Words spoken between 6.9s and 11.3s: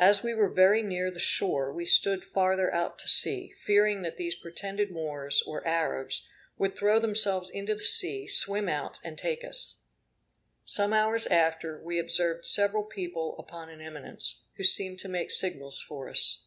themselves into the sea, swim out, and take us. Some hours